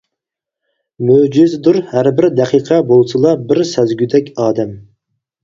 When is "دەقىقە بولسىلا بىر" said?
2.39-3.63